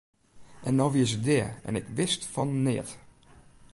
En 0.69 0.75
no 0.77 0.85
wie 0.93 1.05
se 1.11 1.19
dea 1.27 1.49
en 1.67 1.75
ik 1.81 1.87
wist 1.97 2.21
fan 2.33 2.51
neat! 2.65 2.89